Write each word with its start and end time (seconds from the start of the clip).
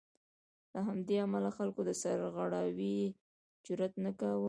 له 0.73 0.79
همدې 0.87 1.15
امله 1.25 1.49
خلکو 1.57 1.81
د 1.85 1.89
سرغړاوي 2.01 2.97
جرات 3.65 3.93
نه 4.05 4.11
کاوه. 4.19 4.39